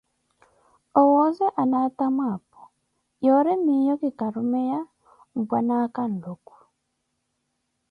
[1.01, 2.61] Owooze anaatamu apo,
[3.25, 4.89] yoori miiyo ki karumeya wha
[5.37, 6.55] Mpwanaaka Nluku.